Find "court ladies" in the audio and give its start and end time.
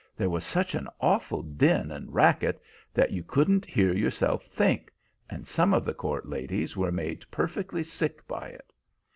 5.93-6.75